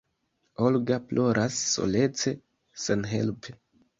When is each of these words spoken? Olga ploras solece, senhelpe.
Olga 0.69 0.97
ploras 1.09 1.59
solece, 1.73 2.35
senhelpe. 2.87 3.57